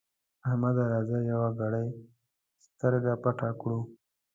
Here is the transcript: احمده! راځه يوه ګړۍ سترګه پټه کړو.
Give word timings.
احمده! 0.47 0.83
راځه 0.93 1.17
يوه 1.31 1.49
ګړۍ 1.59 1.87
سترګه 2.67 3.11
پټه 3.23 3.49
کړو. 3.61 3.79